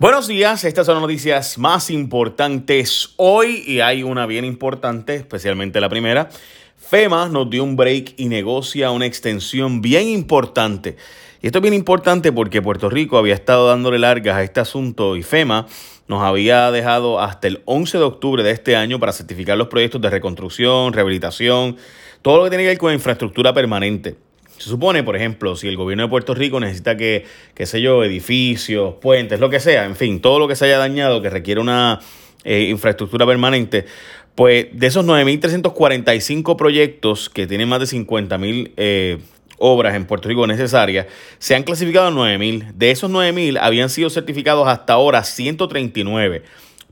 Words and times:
Buenos 0.00 0.28
días, 0.28 0.64
estas 0.64 0.86
son 0.86 0.94
las 0.94 1.02
noticias 1.02 1.58
más 1.58 1.90
importantes 1.90 3.12
hoy 3.16 3.62
y 3.66 3.80
hay 3.80 4.02
una 4.02 4.24
bien 4.24 4.46
importante, 4.46 5.14
especialmente 5.14 5.78
la 5.78 5.90
primera. 5.90 6.30
FEMA 6.78 7.28
nos 7.28 7.50
dio 7.50 7.62
un 7.62 7.76
break 7.76 8.14
y 8.16 8.30
negocia 8.30 8.92
una 8.92 9.04
extensión 9.04 9.82
bien 9.82 10.08
importante. 10.08 10.96
Y 11.42 11.48
esto 11.48 11.58
es 11.58 11.62
bien 11.62 11.74
importante 11.74 12.32
porque 12.32 12.62
Puerto 12.62 12.88
Rico 12.88 13.18
había 13.18 13.34
estado 13.34 13.68
dándole 13.68 13.98
largas 13.98 14.36
a 14.36 14.42
este 14.42 14.60
asunto 14.60 15.16
y 15.16 15.22
FEMA 15.22 15.66
nos 16.08 16.22
había 16.22 16.70
dejado 16.70 17.20
hasta 17.20 17.48
el 17.48 17.60
11 17.66 17.98
de 17.98 18.04
octubre 18.04 18.42
de 18.42 18.52
este 18.52 18.76
año 18.76 18.98
para 18.98 19.12
certificar 19.12 19.58
los 19.58 19.68
proyectos 19.68 20.00
de 20.00 20.08
reconstrucción, 20.08 20.94
rehabilitación, 20.94 21.76
todo 22.22 22.38
lo 22.38 22.44
que 22.44 22.48
tiene 22.48 22.64
que 22.64 22.68
ver 22.68 22.78
con 22.78 22.94
infraestructura 22.94 23.52
permanente. 23.52 24.16
Se 24.60 24.68
supone, 24.68 25.02
por 25.02 25.16
ejemplo, 25.16 25.56
si 25.56 25.68
el 25.68 25.78
gobierno 25.78 26.02
de 26.02 26.10
Puerto 26.10 26.34
Rico 26.34 26.60
necesita 26.60 26.94
que, 26.94 27.24
qué 27.54 27.64
sé 27.64 27.80
yo, 27.80 28.04
edificios, 28.04 28.96
puentes, 29.00 29.40
lo 29.40 29.48
que 29.48 29.58
sea, 29.58 29.86
en 29.86 29.96
fin, 29.96 30.20
todo 30.20 30.38
lo 30.38 30.48
que 30.48 30.54
se 30.54 30.66
haya 30.66 30.76
dañado 30.76 31.22
que 31.22 31.30
requiere 31.30 31.62
una 31.62 31.98
eh, 32.44 32.64
infraestructura 32.64 33.24
permanente, 33.24 33.86
pues 34.34 34.66
de 34.70 34.86
esos 34.86 35.06
9.345 35.06 36.56
proyectos 36.56 37.30
que 37.30 37.46
tienen 37.46 37.70
más 37.70 37.80
de 37.80 37.86
50.000 37.86 38.72
eh, 38.76 39.18
obras 39.56 39.94
en 39.94 40.04
Puerto 40.04 40.28
Rico 40.28 40.46
necesarias, 40.46 41.06
se 41.38 41.54
han 41.54 41.62
clasificado 41.62 42.10
9.000. 42.10 42.72
De 42.74 42.90
esos 42.90 43.10
9.000 43.10 43.58
habían 43.62 43.88
sido 43.88 44.10
certificados 44.10 44.68
hasta 44.68 44.92
ahora 44.92 45.24
139. 45.24 46.42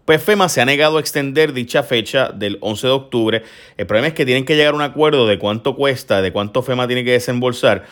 Pues 0.09 0.23
FEMA 0.23 0.49
se 0.49 0.63
ha 0.63 0.65
negado 0.65 0.97
a 0.97 1.01
extender 1.01 1.53
dicha 1.53 1.83
fecha 1.83 2.31
del 2.31 2.57
11 2.63 2.87
de 2.87 2.93
octubre. 2.95 3.43
El 3.77 3.87
problema 3.87 4.09
es 4.09 4.15
que 4.15 4.25
tienen 4.25 4.47
que 4.47 4.57
llegar 4.57 4.73
a 4.73 4.77
un 4.77 4.81
acuerdo 4.81 5.27
de 5.27 5.39
cuánto 5.39 5.77
cuesta, 5.77 6.23
de 6.23 6.33
cuánto 6.33 6.63
FEMA 6.63 6.87
tiene 6.87 7.05
que 7.05 7.11
desembolsar. 7.11 7.85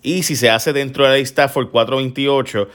Y 0.00 0.22
si 0.22 0.36
se 0.36 0.48
hace 0.48 0.72
dentro 0.72 1.04
de 1.04 1.10
la 1.10 1.14
ley 1.16 1.22
Stafford 1.22 1.68
428, 1.68 2.66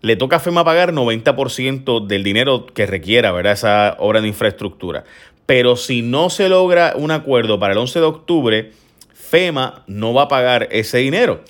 le 0.00 0.16
toca 0.16 0.38
a 0.38 0.40
FEMA 0.40 0.64
pagar 0.64 0.92
90% 0.92 2.04
del 2.04 2.24
dinero 2.24 2.66
que 2.66 2.84
requiera, 2.84 3.30
¿verdad? 3.30 3.52
Esa 3.52 3.94
obra 4.00 4.20
de 4.20 4.26
infraestructura. 4.26 5.04
Pero 5.46 5.76
si 5.76 6.02
no 6.02 6.28
se 6.28 6.48
logra 6.48 6.94
un 6.96 7.12
acuerdo 7.12 7.60
para 7.60 7.74
el 7.74 7.78
11 7.78 8.00
de 8.00 8.06
octubre, 8.06 8.72
FEMA 9.14 9.84
no 9.86 10.14
va 10.14 10.22
a 10.22 10.28
pagar 10.28 10.66
ese 10.72 10.98
dinero. 10.98 11.44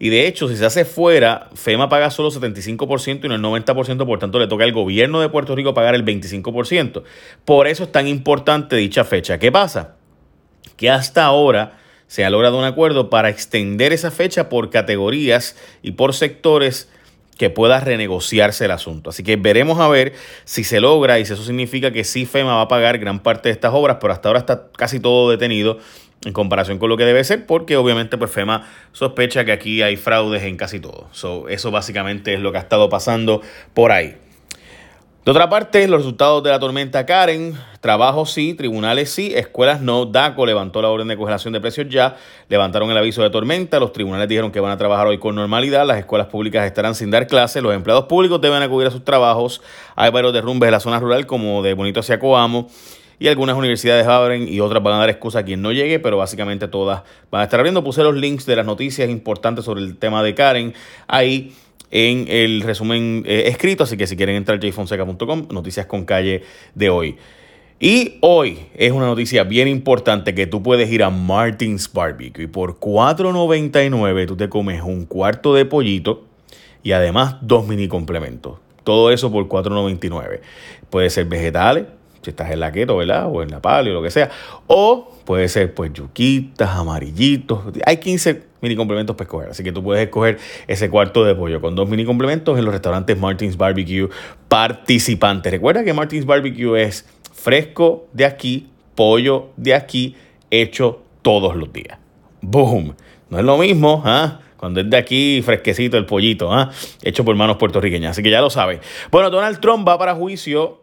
Y 0.00 0.10
de 0.10 0.26
hecho, 0.26 0.48
si 0.48 0.56
se 0.56 0.64
hace 0.64 0.84
fuera, 0.84 1.48
FEMA 1.54 1.88
paga 1.88 2.10
solo 2.10 2.30
75% 2.30 3.24
y 3.24 3.28
no 3.28 3.34
el 3.34 3.64
90%, 3.64 4.06
por 4.06 4.18
tanto 4.18 4.38
le 4.38 4.46
toca 4.46 4.64
al 4.64 4.72
gobierno 4.72 5.20
de 5.20 5.28
Puerto 5.28 5.56
Rico 5.56 5.74
pagar 5.74 5.94
el 5.94 6.04
25%. 6.04 7.02
Por 7.44 7.66
eso 7.66 7.84
es 7.84 7.92
tan 7.92 8.06
importante 8.06 8.76
dicha 8.76 9.04
fecha. 9.04 9.38
¿Qué 9.38 9.50
pasa? 9.50 9.96
Que 10.76 10.88
hasta 10.88 11.24
ahora 11.24 11.78
se 12.06 12.24
ha 12.24 12.30
logrado 12.30 12.58
un 12.58 12.64
acuerdo 12.64 13.10
para 13.10 13.28
extender 13.28 13.92
esa 13.92 14.10
fecha 14.12 14.48
por 14.48 14.70
categorías 14.70 15.56
y 15.82 15.92
por 15.92 16.14
sectores 16.14 16.88
que 17.36 17.50
pueda 17.50 17.80
renegociarse 17.80 18.64
el 18.66 18.72
asunto. 18.72 19.10
Así 19.10 19.22
que 19.22 19.36
veremos 19.36 19.78
a 19.78 19.88
ver 19.88 20.14
si 20.44 20.64
se 20.64 20.80
logra 20.80 21.18
y 21.18 21.24
si 21.24 21.32
eso 21.32 21.44
significa 21.44 21.92
que 21.92 22.04
sí 22.04 22.26
FEMA 22.26 22.54
va 22.54 22.62
a 22.62 22.68
pagar 22.68 22.98
gran 22.98 23.20
parte 23.20 23.48
de 23.48 23.52
estas 23.52 23.72
obras, 23.74 23.98
pero 24.00 24.12
hasta 24.12 24.28
ahora 24.28 24.40
está 24.40 24.68
casi 24.76 25.00
todo 25.00 25.30
detenido 25.30 25.78
en 26.24 26.32
comparación 26.32 26.78
con 26.78 26.88
lo 26.88 26.96
que 26.96 27.04
debe 27.04 27.22
ser, 27.24 27.46
porque 27.46 27.76
obviamente 27.76 28.18
pues 28.18 28.30
FEMA 28.30 28.66
sospecha 28.92 29.44
que 29.44 29.52
aquí 29.52 29.82
hay 29.82 29.96
fraudes 29.96 30.42
en 30.42 30.56
casi 30.56 30.80
todo. 30.80 31.08
eso 31.48 31.70
básicamente 31.70 32.34
es 32.34 32.40
lo 32.40 32.52
que 32.52 32.58
ha 32.58 32.62
estado 32.62 32.88
pasando 32.88 33.42
por 33.74 33.92
ahí. 33.92 34.16
De 35.28 35.32
otra 35.32 35.50
parte, 35.50 35.86
los 35.88 36.00
resultados 36.00 36.42
de 36.42 36.48
la 36.48 36.58
tormenta 36.58 37.04
Karen, 37.04 37.54
trabajo 37.82 38.24
sí, 38.24 38.54
tribunales 38.54 39.10
sí, 39.10 39.34
escuelas 39.36 39.82
no. 39.82 40.06
DACO 40.06 40.46
levantó 40.46 40.80
la 40.80 40.88
orden 40.88 41.06
de 41.06 41.18
congelación 41.18 41.52
de 41.52 41.60
precios 41.60 41.86
ya, 41.90 42.16
levantaron 42.48 42.90
el 42.90 42.96
aviso 42.96 43.22
de 43.22 43.28
tormenta, 43.28 43.78
los 43.78 43.92
tribunales 43.92 44.26
dijeron 44.26 44.50
que 44.50 44.58
van 44.58 44.72
a 44.72 44.78
trabajar 44.78 45.06
hoy 45.06 45.18
con 45.18 45.34
normalidad, 45.34 45.86
las 45.86 45.98
escuelas 45.98 46.28
públicas 46.28 46.64
estarán 46.64 46.94
sin 46.94 47.10
dar 47.10 47.26
clases, 47.26 47.62
los 47.62 47.74
empleados 47.74 48.06
públicos 48.06 48.40
deben 48.40 48.62
acudir 48.62 48.88
a 48.88 48.90
sus 48.90 49.04
trabajos, 49.04 49.60
hay 49.96 50.10
varios 50.10 50.32
derrumbes 50.32 50.68
en 50.68 50.72
la 50.72 50.80
zona 50.80 50.98
rural 50.98 51.26
como 51.26 51.62
de 51.62 51.74
Bonito 51.74 52.00
hacia 52.00 52.18
Coamo 52.18 52.70
y 53.18 53.28
algunas 53.28 53.56
universidades 53.56 54.06
abren 54.06 54.48
y 54.48 54.60
otras 54.60 54.82
van 54.82 54.94
a 54.94 54.98
dar 54.98 55.10
excusa 55.10 55.40
a 55.40 55.44
quien 55.44 55.62
no 55.62 55.72
llegue, 55.72 55.98
pero 55.98 56.16
básicamente 56.16 56.68
todas 56.68 57.02
van 57.30 57.40
a 57.42 57.44
estar 57.44 57.60
abriendo. 57.60 57.82
Puse 57.82 58.02
los 58.02 58.14
links 58.14 58.46
de 58.46 58.56
las 58.56 58.66
noticias 58.66 59.10
importantes 59.10 59.64
sobre 59.64 59.82
el 59.82 59.96
tema 59.96 60.22
de 60.22 60.34
Karen 60.34 60.74
ahí 61.06 61.52
en 61.90 62.26
el 62.28 62.60
resumen 62.62 63.24
eh, 63.26 63.44
escrito, 63.46 63.84
así 63.84 63.96
que 63.96 64.06
si 64.06 64.16
quieren 64.16 64.36
entrar 64.36 64.60
jfonseca.com, 64.60 65.48
noticias 65.50 65.86
con 65.86 66.04
calle 66.04 66.42
de 66.74 66.90
hoy. 66.90 67.16
Y 67.80 68.18
hoy 68.20 68.58
es 68.74 68.90
una 68.90 69.06
noticia 69.06 69.44
bien 69.44 69.68
importante 69.68 70.34
que 70.34 70.48
tú 70.48 70.62
puedes 70.62 70.90
ir 70.90 71.04
a 71.04 71.10
Martins 71.10 71.92
Barbecue 71.92 72.44
y 72.44 72.46
por 72.48 72.80
$4.99 72.80 74.26
tú 74.26 74.36
te 74.36 74.48
comes 74.48 74.82
un 74.82 75.04
cuarto 75.04 75.54
de 75.54 75.64
pollito 75.64 76.24
y 76.82 76.92
además 76.92 77.36
dos 77.40 77.68
mini 77.68 77.86
complementos. 77.86 78.58
Todo 78.82 79.12
eso 79.12 79.30
por 79.30 79.46
$4.99. 79.48 80.40
Puede 80.90 81.10
ser 81.10 81.26
vegetales, 81.26 81.84
si 82.28 82.30
estás 82.30 82.50
en 82.50 82.60
la 82.60 82.70
keto, 82.70 82.96
¿verdad? 82.96 83.26
O 83.30 83.42
en 83.42 83.50
la 83.50 83.60
palio, 83.62 83.94
lo 83.94 84.02
que 84.02 84.10
sea. 84.10 84.30
O 84.66 85.14
puede 85.24 85.48
ser 85.48 85.74
pues 85.74 85.92
yuquitas, 85.92 86.68
amarillitos. 86.70 87.60
Hay 87.86 87.96
15 87.96 88.42
mini 88.60 88.76
complementos 88.76 89.16
para 89.16 89.24
escoger. 89.24 89.48
Así 89.50 89.64
que 89.64 89.72
tú 89.72 89.82
puedes 89.82 90.04
escoger 90.04 90.38
ese 90.66 90.90
cuarto 90.90 91.24
de 91.24 91.34
pollo 91.34 91.60
con 91.60 91.74
dos 91.74 91.88
mini 91.88 92.04
complementos 92.04 92.58
en 92.58 92.64
los 92.64 92.74
restaurantes 92.74 93.18
Martins 93.18 93.56
Barbecue 93.56 94.08
participantes. 94.48 95.50
Recuerda 95.50 95.84
que 95.84 95.94
Martins 95.94 96.26
Barbecue 96.26 96.82
es 96.82 97.08
fresco 97.32 98.06
de 98.12 98.26
aquí, 98.26 98.68
pollo 98.94 99.48
de 99.56 99.74
aquí, 99.74 100.16
hecho 100.50 101.02
todos 101.22 101.56
los 101.56 101.72
días. 101.72 101.98
¡Boom! 102.42 102.94
No 103.30 103.38
es 103.38 103.44
lo 103.44 103.56
mismo, 103.58 104.02
¿ah? 104.04 104.40
Cuando 104.56 104.80
es 104.80 104.90
de 104.90 104.96
aquí, 104.96 105.40
fresquecito 105.42 105.96
el 105.96 106.04
pollito, 106.04 106.52
¿ah? 106.52 106.70
Hecho 107.02 107.24
por 107.24 107.34
manos 107.36 107.56
puertorriqueñas. 107.56 108.10
Así 108.10 108.22
que 108.22 108.30
ya 108.30 108.40
lo 108.40 108.50
sabes. 108.50 108.80
Bueno, 109.10 109.30
Donald 109.30 109.60
Trump 109.60 109.86
va 109.86 109.96
para 109.98 110.14
juicio 110.14 110.82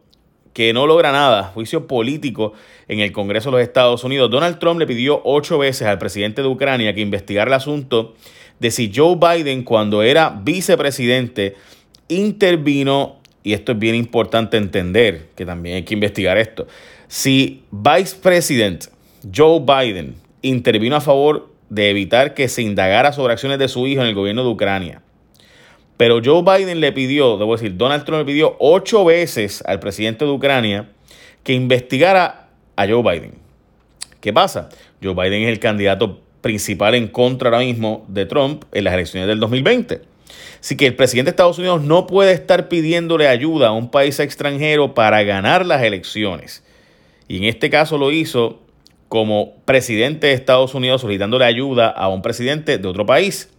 que 0.56 0.72
no 0.72 0.88
logra 0.88 1.12
nada, 1.12 1.52
juicio 1.54 1.86
político 1.86 2.54
en 2.88 3.02
el 3.02 3.12
Congreso 3.12 3.50
de 3.50 3.58
los 3.58 3.62
Estados 3.62 4.06
Unidos. 4.06 4.32
Donald 4.32 4.58
Trump 4.58 4.80
le 4.80 4.88
pidió 4.88 5.22
ocho 5.26 5.58
veces 5.58 5.86
al 5.86 6.00
presidente 6.00 6.42
de 6.42 6.48
Ucrania 6.48 6.96
que 6.96 7.02
investigara 7.02 7.50
el 7.50 7.56
asunto 7.56 8.16
de 8.62 8.72
si 8.72 8.90
Joe 8.96 9.18
Biden, 9.18 9.64
cuando 9.64 10.02
era 10.02 10.30
vicepresidente, 10.30 11.56
intervino, 12.08 13.18
y 13.44 13.52
esto 13.52 13.74
es 13.74 13.80
bien 13.80 13.96
importante 13.96 14.56
entender, 14.56 15.28
que 15.36 15.46
también 15.46 15.76
hay 15.76 15.84
que 15.84 15.94
investigar 15.94 16.38
esto, 16.38 16.68
si 17.10 17.64
vicepresidente 17.70 18.88
Joe 19.36 19.60
Biden 19.60 20.16
intervino 20.42 20.96
a 20.96 21.02
favor 21.02 21.50
de 21.70 21.90
evitar 21.90 22.34
que 22.34 22.48
se 22.48 22.62
indagara 22.62 23.12
sobre 23.12 23.34
acciones 23.34 23.60
de 23.60 23.68
su 23.68 23.88
hijo 23.88 24.04
en 24.04 24.08
el 24.08 24.16
gobierno 24.16 24.46
de 24.46 24.50
Ucrania 24.52 25.02
pero 25.98 26.20
Joe 26.24 26.44
Biden 26.44 26.80
le 26.82 26.92
pidió, 26.92 27.38
debo 27.38 27.56
decir, 27.56 27.78
Donald 27.78 28.04
Trump 28.04 28.20
le 28.20 28.34
pidió 28.34 28.56
ocho 28.60 29.06
veces 29.06 29.64
al 29.66 29.80
presidente 29.80 30.26
de 30.26 30.32
Ucrania 30.32 30.90
que 31.44 31.54
investigara 31.54 32.50
a 32.76 32.88
Joe 32.88 33.02
Biden. 33.02 33.34
¿Qué 34.20 34.34
pasa? 34.34 34.70
Joe 35.02 35.14
Biden 35.14 35.44
es 35.44 35.50
el 35.50 35.60
candidato 35.60 36.20
principal 36.42 36.96
en 36.96 37.08
contra 37.08 37.50
ahora 37.50 37.60
mismo 37.60 38.06
de 38.08 38.26
Trump 38.26 38.66
en 38.72 38.84
las 38.84 38.94
elecciones 38.94 39.28
del 39.28 39.40
2020. 39.40 40.02
Así 40.60 40.76
que 40.76 40.88
el 40.88 40.96
presidente 40.96 41.30
de 41.30 41.34
Estados 41.34 41.60
Unidos 41.60 41.82
no 41.84 42.08
puede 42.08 42.34
estar 42.34 42.68
pidiéndole 42.68 43.28
ayuda 43.28 43.70
a 43.70 43.72
un 43.72 43.90
país 43.90 44.20
extranjero 44.20 44.94
para 44.94 45.24
ganar 45.24 45.66
las 45.66 45.84
elecciones. 45.84 46.64
Y 47.28 47.38
en 47.38 47.44
este 47.46 47.70
caso 47.70 47.98
lo 47.98 48.12
hizo 48.12 48.62
como 49.08 49.56
presidente 49.66 50.28
de 50.28 50.34
Estados 50.34 50.74
Unidos 50.74 51.02
solicitándole 51.02 51.46
ayuda 51.46 51.90
a 51.90 52.10
un 52.10 52.22
presidente 52.22 52.78
de 52.78 52.88
otro 52.88 53.06
país 53.06 53.50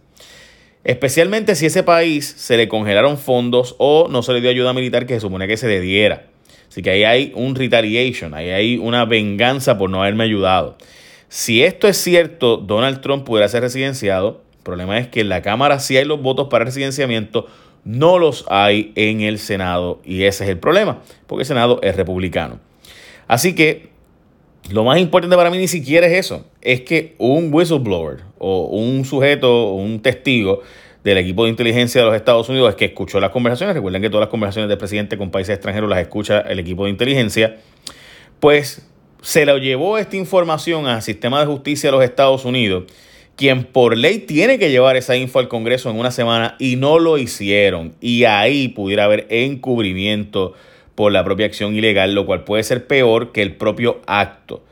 especialmente 0.87 1.53
si 1.55 1.65
ese 1.65 1.83
país 1.83 2.33
se 2.37 2.55
le 2.55 2.69
congelaron 2.69 3.17
fondos 3.17 3.75
o 3.77 4.07
no 4.09 4.23
se 4.23 4.31
le 4.31 4.39
dio 4.39 4.49
ayuda 4.49 4.71
militar 4.71 5.05
que 5.05 5.15
se 5.15 5.19
supone 5.19 5.45
que 5.45 5.57
se 5.57 5.67
le 5.67 5.81
diera. 5.81 6.27
Así 6.69 6.81
que 6.81 6.89
ahí 6.89 7.03
hay 7.03 7.31
un 7.35 7.55
retaliation, 7.55 8.33
ahí 8.33 8.49
hay 8.49 8.77
una 8.77 9.03
venganza 9.03 9.77
por 9.77 9.89
no 9.89 10.01
haberme 10.01 10.23
ayudado. 10.23 10.77
Si 11.27 11.61
esto 11.61 11.89
es 11.89 11.97
cierto, 11.97 12.55
Donald 12.55 13.01
Trump 13.01 13.25
pudiera 13.25 13.49
ser 13.49 13.63
residenciado. 13.63 14.41
El 14.59 14.63
problema 14.63 14.97
es 14.97 15.07
que 15.07 15.21
en 15.21 15.29
la 15.29 15.41
Cámara 15.41 15.79
sí 15.79 15.97
hay 15.97 16.05
los 16.05 16.21
votos 16.21 16.47
para 16.47 16.63
residenciamiento, 16.63 17.47
no 17.83 18.17
los 18.17 18.45
hay 18.47 18.93
en 18.95 19.19
el 19.19 19.39
Senado 19.39 19.99
y 20.05 20.23
ese 20.23 20.45
es 20.45 20.49
el 20.49 20.57
problema, 20.57 21.01
porque 21.27 21.41
el 21.41 21.47
Senado 21.47 21.81
es 21.83 21.97
republicano. 21.97 22.59
Así 23.27 23.55
que 23.55 23.89
lo 24.69 24.83
más 24.83 24.99
importante 24.99 25.35
para 25.35 25.49
mí 25.49 25.57
ni 25.57 25.67
siquiera 25.67 26.07
es 26.07 26.13
eso, 26.13 26.45
es 26.61 26.81
que 26.81 27.15
un 27.17 27.53
whistleblower 27.53 28.21
o 28.37 28.67
un 28.67 29.05
sujeto, 29.05 29.73
un 29.73 30.01
testigo 30.01 30.61
del 31.03 31.17
equipo 31.19 31.45
de 31.45 31.51
inteligencia 31.51 32.01
de 32.01 32.07
los 32.07 32.15
Estados 32.15 32.49
Unidos 32.49 32.69
es 32.69 32.75
que 32.75 32.85
escuchó 32.85 33.19
las 33.19 33.29
conversaciones, 33.29 33.75
recuerden 33.75 34.01
que 34.01 34.09
todas 34.09 34.23
las 34.25 34.29
conversaciones 34.29 34.67
del 34.67 34.77
presidente 34.77 35.17
con 35.17 35.31
países 35.31 35.55
extranjeros 35.55 35.89
las 35.89 35.99
escucha 35.99 36.41
el 36.41 36.59
equipo 36.59 36.83
de 36.83 36.89
inteligencia, 36.89 37.57
pues 38.39 38.85
se 39.21 39.45
lo 39.45 39.57
llevó 39.57 39.97
esta 39.97 40.17
información 40.17 40.85
al 40.85 41.01
sistema 41.01 41.39
de 41.39 41.45
justicia 41.45 41.89
de 41.89 41.97
los 41.97 42.03
Estados 42.03 42.43
Unidos, 42.43 42.83
quien 43.37 43.63
por 43.63 43.95
ley 43.95 44.19
tiene 44.19 44.59
que 44.59 44.69
llevar 44.69 44.97
esa 44.97 45.15
info 45.15 45.39
al 45.39 45.47
Congreso 45.47 45.89
en 45.89 45.97
una 45.97 46.11
semana 46.11 46.55
y 46.59 46.75
no 46.75 46.99
lo 46.99 47.17
hicieron. 47.17 47.93
Y 48.01 48.25
ahí 48.25 48.67
pudiera 48.67 49.05
haber 49.05 49.27
encubrimiento 49.29 50.53
por 50.97 51.11
la 51.11 51.23
propia 51.23 51.45
acción 51.45 51.75
ilegal, 51.75 52.15
lo 52.15 52.25
cual 52.25 52.43
puede 52.43 52.63
ser 52.63 52.87
peor 52.87 53.31
que 53.31 53.43
el 53.43 53.55
propio 53.55 54.01
acto. 54.07 54.63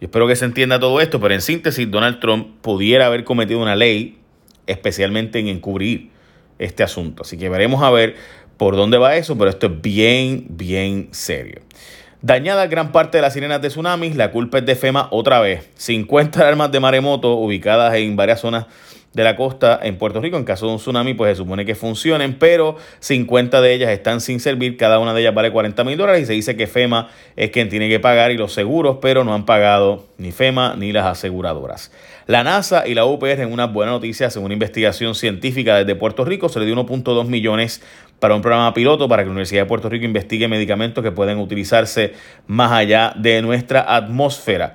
Yo 0.00 0.06
espero 0.06 0.26
que 0.26 0.34
se 0.34 0.44
entienda 0.44 0.80
todo 0.80 1.00
esto, 1.00 1.20
pero 1.20 1.34
en 1.34 1.40
síntesis, 1.40 1.88
Donald 1.88 2.18
Trump 2.18 2.48
pudiera 2.62 3.06
haber 3.06 3.22
cometido 3.22 3.62
una 3.62 3.76
ley 3.76 4.18
especialmente 4.66 5.38
en 5.38 5.46
encubrir 5.46 6.10
este 6.58 6.82
asunto. 6.82 7.22
Así 7.22 7.38
que 7.38 7.48
veremos 7.48 7.80
a 7.84 7.92
ver, 7.92 8.16
por 8.56 8.74
dónde 8.74 8.98
va 8.98 9.14
eso, 9.14 9.38
pero 9.38 9.48
esto 9.48 9.68
es 9.68 9.80
bien, 9.80 10.46
bien 10.48 11.10
serio. 11.12 11.60
Dañada 12.22 12.66
gran 12.66 12.90
parte 12.90 13.18
de 13.18 13.22
las 13.22 13.34
sirenas 13.34 13.62
de 13.62 13.68
tsunamis, 13.68 14.16
la 14.16 14.32
culpa 14.32 14.58
es 14.58 14.66
de 14.66 14.74
FEMA 14.74 15.06
otra 15.12 15.38
vez. 15.38 15.70
50 15.76 16.40
armas 16.48 16.72
de 16.72 16.80
maremoto 16.80 17.34
ubicadas 17.34 17.94
en 17.94 18.16
varias 18.16 18.40
zonas 18.40 18.66
de 19.16 19.24
la 19.24 19.34
costa 19.34 19.80
en 19.82 19.96
Puerto 19.96 20.20
Rico. 20.20 20.36
En 20.36 20.44
caso 20.44 20.66
de 20.66 20.72
un 20.72 20.78
tsunami, 20.78 21.14
pues 21.14 21.32
se 21.32 21.42
supone 21.42 21.64
que 21.64 21.74
funcionen, 21.74 22.34
pero 22.34 22.76
50 23.00 23.62
de 23.62 23.72
ellas 23.72 23.90
están 23.90 24.20
sin 24.20 24.40
servir. 24.40 24.76
Cada 24.76 24.98
una 24.98 25.14
de 25.14 25.22
ellas 25.22 25.34
vale 25.34 25.50
40 25.50 25.84
mil 25.84 25.96
dólares 25.96 26.22
y 26.22 26.26
se 26.26 26.34
dice 26.34 26.54
que 26.54 26.66
FEMA 26.66 27.08
es 27.34 27.50
quien 27.50 27.70
tiene 27.70 27.88
que 27.88 27.98
pagar 27.98 28.30
y 28.30 28.36
los 28.36 28.52
seguros, 28.52 28.98
pero 29.00 29.24
no 29.24 29.32
han 29.32 29.46
pagado 29.46 30.04
ni 30.18 30.32
FEMA 30.32 30.76
ni 30.76 30.92
las 30.92 31.06
aseguradoras. 31.06 31.90
La 32.26 32.44
NASA 32.44 32.86
y 32.86 32.92
la 32.92 33.06
UPR 33.06 33.40
en 33.40 33.52
una 33.52 33.66
buena 33.66 33.92
noticia, 33.92 34.28
según 34.28 34.46
una 34.46 34.54
investigación 34.54 35.14
científica 35.14 35.76
desde 35.76 35.94
Puerto 35.94 36.26
Rico, 36.26 36.50
se 36.50 36.60
le 36.60 36.66
dio 36.66 36.76
1.2 36.76 37.26
millones 37.26 37.82
para 38.20 38.34
un 38.34 38.42
programa 38.42 38.74
piloto 38.74 39.08
para 39.08 39.22
que 39.22 39.28
la 39.28 39.32
Universidad 39.32 39.62
de 39.62 39.66
Puerto 39.66 39.88
Rico 39.88 40.04
investigue 40.04 40.46
medicamentos 40.46 41.02
que 41.02 41.12
pueden 41.12 41.38
utilizarse 41.38 42.12
más 42.46 42.70
allá 42.70 43.14
de 43.16 43.40
nuestra 43.40 43.96
atmósfera 43.96 44.74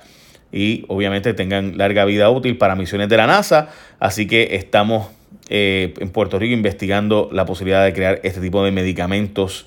y 0.52 0.84
obviamente 0.88 1.32
tengan 1.32 1.78
larga 1.78 2.04
vida 2.04 2.28
útil 2.30 2.58
para 2.58 2.76
misiones 2.76 3.08
de 3.08 3.16
la 3.16 3.26
NASA. 3.26 3.70
Así 3.98 4.26
que 4.26 4.54
estamos 4.54 5.08
eh, 5.48 5.94
en 5.98 6.10
Puerto 6.10 6.38
Rico 6.38 6.52
investigando 6.52 7.30
la 7.32 7.46
posibilidad 7.46 7.84
de 7.84 7.92
crear 7.92 8.20
este 8.22 8.40
tipo 8.40 8.62
de 8.64 8.70
medicamentos 8.70 9.66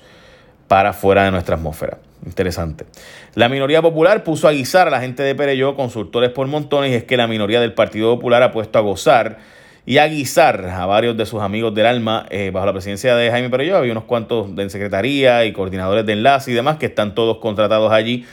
para 0.68 0.92
fuera 0.92 1.24
de 1.24 1.32
nuestra 1.32 1.56
atmósfera. 1.56 1.98
Interesante. 2.24 2.86
La 3.34 3.48
minoría 3.48 3.82
popular 3.82 4.24
puso 4.24 4.48
a 4.48 4.52
guisar 4.52 4.88
a 4.88 4.90
la 4.90 5.00
gente 5.00 5.22
de 5.22 5.34
Pereyó, 5.34 5.74
consultores 5.76 6.30
por 6.30 6.46
montones, 6.46 6.92
y 6.92 6.94
es 6.94 7.04
que 7.04 7.16
la 7.16 7.26
minoría 7.26 7.60
del 7.60 7.74
Partido 7.74 8.14
Popular 8.16 8.42
ha 8.42 8.52
puesto 8.52 8.78
a 8.78 8.82
gozar 8.82 9.38
y 9.84 9.98
a 9.98 10.08
guisar 10.08 10.64
a 10.66 10.86
varios 10.86 11.16
de 11.16 11.26
sus 11.26 11.40
amigos 11.40 11.72
del 11.72 11.86
alma 11.86 12.26
eh, 12.30 12.50
bajo 12.52 12.66
la 12.66 12.72
presidencia 12.72 13.14
de 13.14 13.30
Jaime 13.30 13.50
Pereyó. 13.50 13.76
Había 13.76 13.92
unos 13.92 14.04
cuantos 14.04 14.56
de 14.56 14.68
secretaría 14.70 15.44
y 15.44 15.52
coordinadores 15.52 16.04
de 16.06 16.14
enlace 16.14 16.50
y 16.50 16.54
demás 16.54 16.78
que 16.78 16.86
están 16.86 17.14
todos 17.14 17.38
contratados 17.38 17.92
allí 17.92 18.24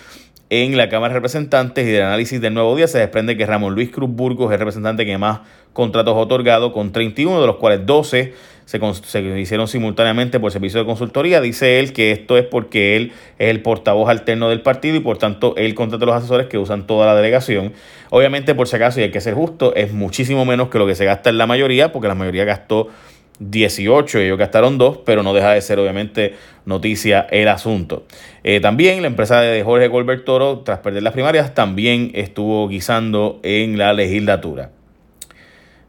en 0.62 0.78
la 0.78 0.88
Cámara 0.88 1.14
de 1.14 1.16
Representantes 1.16 1.88
y 1.88 1.90
del 1.90 2.04
análisis 2.04 2.40
del 2.40 2.54
Nuevo 2.54 2.76
Día 2.76 2.88
se 2.88 3.00
desprende 3.00 3.36
que 3.36 3.48
Ramón 3.48 3.74
Luis 3.74 3.90
Cruz 3.90 4.12
Burgos 4.12 4.52
es 4.52 4.54
el 4.54 4.60
representante 4.60 5.04
que 5.04 5.18
más 5.18 5.40
contratos 5.74 6.16
ha 6.16 6.20
otorgado, 6.20 6.72
con 6.74 6.92
31, 6.92 7.42
de 7.42 7.48
los 7.48 7.56
cuales 7.56 7.88
12 7.88 8.36
se, 8.66 9.22
hicieron 9.40 9.68
simultáneamente 9.68 10.40
por 10.40 10.52
servicio 10.52 10.80
de 10.80 10.86
consultoría. 10.86 11.42
Dice 11.42 11.80
él 11.80 11.92
que 11.92 12.12
esto 12.12 12.38
es 12.38 12.46
porque 12.46 12.96
él 12.96 13.14
es 13.40 13.50
el 13.50 13.64
portavoz 13.64 14.10
alterno 14.10 14.48
del 14.50 14.62
partido 14.62 14.96
y 14.96 15.00
por 15.00 15.18
tanto 15.18 15.56
él 15.58 15.74
contrata 15.74 16.06
a 16.06 16.08
los 16.08 16.16
asesores 16.18 16.46
que 16.46 16.60
usan 16.60 16.86
toda 16.86 17.08
la 17.08 17.16
delegación. 17.16 17.74
Obviamente, 18.12 18.54
por 18.54 18.68
si 18.68 18.76
acaso, 18.76 19.00
y 19.00 19.04
hay 19.04 19.12
que 19.12 19.22
ser 19.22 19.34
justo, 19.34 19.74
es 19.74 19.92
muchísimo 19.92 20.46
menos 20.46 20.70
que 20.70 20.78
lo 20.78 20.86
que 20.86 20.94
se 20.94 21.06
gasta 21.06 21.32
en 21.32 21.40
la 21.40 21.48
mayoría, 21.48 21.92
porque 21.92 22.08
la 22.08 22.16
mayoría 22.16 22.46
gastó 22.46 22.90
18 23.40 24.20
y 24.20 24.24
ellos 24.24 24.38
gastaron 24.38 24.78
2, 24.78 25.00
pero 25.06 25.24
no 25.24 25.34
deja 25.34 25.52
de 25.52 25.62
ser 25.62 25.80
obviamente 25.80 26.36
noticia 26.66 27.28
el 27.32 27.48
asunto. 27.48 28.06
Eh, 28.44 28.60
también 28.60 29.02
la 29.02 29.08
empresa 29.08 29.42
de 29.42 29.64
Jorge 29.64 29.88
Goldberg 29.88 30.24
Toro, 30.24 30.60
tras 30.60 30.80
perder 30.80 31.04
las 31.04 31.14
primarias, 31.14 31.54
también 31.54 32.12
estuvo 32.14 32.68
guisando 32.68 33.40
en 33.44 33.78
la 33.78 33.94
legislatura. 33.94 34.72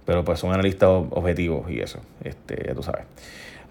Pero 0.05 0.25
pues 0.25 0.41
son 0.41 0.53
analistas 0.53 0.89
objetivos 0.89 1.71
y 1.71 1.81
eso, 1.81 2.01
este, 2.23 2.63
ya 2.67 2.75
tú 2.75 2.83
sabes. 2.83 3.05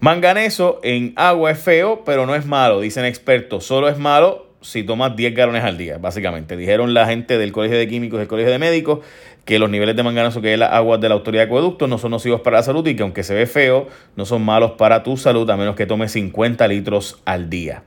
Manganeso 0.00 0.80
en 0.82 1.12
agua 1.16 1.52
es 1.52 1.58
feo, 1.58 2.02
pero 2.04 2.26
no 2.26 2.34
es 2.34 2.44
malo, 2.44 2.80
dicen 2.80 3.04
expertos. 3.04 3.64
Solo 3.64 3.88
es 3.88 3.98
malo 3.98 4.48
si 4.60 4.82
tomas 4.82 5.14
10 5.14 5.34
galones 5.34 5.62
al 5.62 5.78
día, 5.78 5.98
básicamente. 5.98 6.56
Dijeron 6.56 6.94
la 6.94 7.06
gente 7.06 7.38
del 7.38 7.52
Colegio 7.52 7.78
de 7.78 7.86
Químicos 7.86 8.16
y 8.16 8.20
del 8.20 8.28
Colegio 8.28 8.50
de 8.50 8.58
Médicos 8.58 9.00
que 9.44 9.58
los 9.58 9.70
niveles 9.70 9.96
de 9.96 10.02
manganeso 10.02 10.40
que 10.40 10.54
es 10.54 10.58
las 10.58 10.72
aguas 10.72 11.00
de 11.00 11.08
la 11.08 11.14
autoridad 11.14 11.42
de 11.42 11.46
acueducto 11.46 11.86
no 11.86 11.98
son 11.98 12.12
nocivos 12.12 12.40
para 12.40 12.58
la 12.58 12.62
salud 12.62 12.86
y 12.86 12.96
que 12.96 13.02
aunque 13.02 13.22
se 13.22 13.34
ve 13.34 13.46
feo, 13.46 13.88
no 14.16 14.24
son 14.24 14.44
malos 14.44 14.72
para 14.72 15.02
tu 15.02 15.16
salud 15.16 15.48
a 15.50 15.56
menos 15.56 15.76
que 15.76 15.86
tomes 15.86 16.12
50 16.12 16.66
litros 16.68 17.20
al 17.24 17.50
día. 17.50 17.82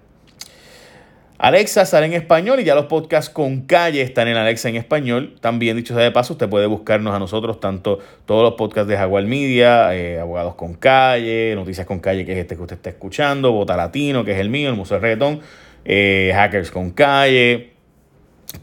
Alexa 1.40 1.86
sale 1.86 2.08
en 2.08 2.14
español 2.14 2.60
y 2.60 2.64
ya 2.64 2.74
los 2.74 2.88
podcasts 2.88 3.30
con 3.30 3.62
calle 3.62 4.02
están 4.02 4.28
en 4.28 4.38
Alexa 4.38 4.70
en 4.70 4.76
español. 4.76 5.36
También, 5.40 5.78
dicho 5.78 5.94
sea 5.94 6.02
de 6.04 6.10
paso, 6.10 6.34
usted 6.34 6.50
puede 6.50 6.66
buscarnos 6.66 7.14
a 7.14 7.20
nosotros, 7.20 7.60
tanto 7.60 8.00
todos 8.26 8.42
los 8.42 8.54
podcasts 8.54 8.90
de 8.90 8.98
Jaguar 8.98 9.24
Media, 9.26 9.96
eh, 9.96 10.20
Abogados 10.20 10.56
con 10.56 10.74
Calle, 10.74 11.54
Noticias 11.54 11.86
con 11.86 12.00
Calle, 12.00 12.26
que 12.26 12.32
es 12.32 12.40
este 12.40 12.56
que 12.56 12.62
usted 12.64 12.78
está 12.78 12.90
escuchando, 12.90 13.52
Bota 13.52 13.78
Latino, 13.78 14.26
que 14.26 14.32
es 14.32 14.40
el 14.40 14.50
mío, 14.50 14.68
el 14.70 14.76
Museo 14.76 14.98
Reggaetón, 14.98 15.42
eh, 15.86 16.32
Hackers 16.34 16.72
con 16.72 16.90
Calle, 16.90 17.77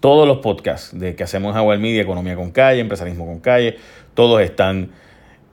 todos 0.01 0.27
los 0.27 0.39
podcasts 0.39 0.99
de 0.99 1.15
que 1.15 1.23
hacemos 1.23 1.51
en 1.51 1.55
Jaguar 1.55 1.79
Media, 1.79 2.03
Economía 2.03 2.37
con 2.37 2.51
Calle, 2.51 2.81
Empresarismo 2.81 3.27
con 3.27 3.41
Calle, 3.41 3.77
todos 4.15 4.41
están 4.41 4.91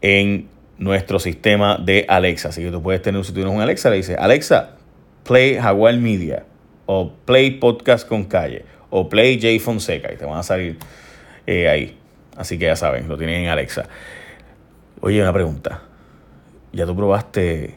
en 0.01 0.47
nuestro 0.77 1.19
sistema 1.19 1.77
de 1.77 2.05
Alexa. 2.07 2.49
Así 2.49 2.63
que 2.63 2.71
tú 2.71 2.81
puedes 2.81 3.01
tener, 3.01 3.23
si 3.23 3.31
tú 3.31 3.35
tienes 3.35 3.53
un 3.53 3.61
Alexa, 3.61 3.89
le 3.89 3.97
dices, 3.97 4.17
Alexa, 4.17 4.77
play 5.23 5.55
Jaguar 5.55 5.95
Media 5.97 6.45
o 6.85 7.13
Play 7.25 7.51
Podcast 7.51 8.07
con 8.07 8.25
Calle, 8.25 8.65
o 8.89 9.07
Play 9.07 9.39
J 9.41 9.63
Fonseca, 9.63 10.11
y 10.11 10.17
te 10.17 10.25
van 10.25 10.39
a 10.39 10.43
salir 10.43 10.77
eh, 11.47 11.69
ahí. 11.69 11.97
Así 12.35 12.57
que 12.57 12.65
ya 12.65 12.75
saben, 12.75 13.07
lo 13.07 13.17
tienen 13.17 13.43
en 13.43 13.49
Alexa. 13.49 13.85
Oye, 14.99 15.21
una 15.21 15.31
pregunta. 15.31 15.83
¿Ya 16.73 16.85
tú 16.85 16.95
probaste 16.95 17.75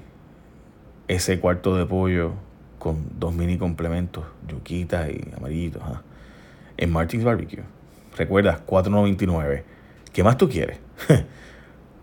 ese 1.06 1.38
cuarto 1.38 1.76
de 1.76 1.86
pollo 1.86 2.32
con 2.78 3.06
dos 3.18 3.34
mini 3.34 3.56
complementos, 3.56 4.24
yuquita 4.48 5.08
y 5.08 5.20
amarillitos, 5.36 5.82
ah? 5.84 6.02
En 6.76 6.92
Martins 6.92 7.24
Barbecue? 7.24 7.62
Recuerda, 8.16 8.60
4.99. 8.66 9.62
¿Qué 10.12 10.22
más 10.22 10.36
tú 10.36 10.48
quieres? 10.48 10.78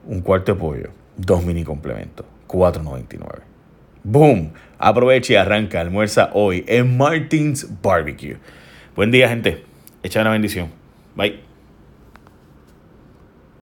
Un 0.07 0.21
cuarto 0.21 0.53
de 0.53 0.59
pollo, 0.59 0.89
dos 1.15 1.44
mini 1.45 1.63
complementos, 1.63 2.25
4.99. 2.47 3.39
¡Boom! 4.03 4.51
Aprovecha 4.79 5.33
y 5.33 5.35
arranca, 5.35 5.79
almuerza 5.79 6.31
hoy 6.33 6.65
en 6.68 6.97
Martins 6.97 7.68
Barbecue. 7.81 8.38
Buen 8.95 9.12
día, 9.12 9.29
gente. 9.29 9.63
Echa 10.01 10.21
una 10.21 10.31
bendición. 10.31 10.69
Bye. 11.15 11.50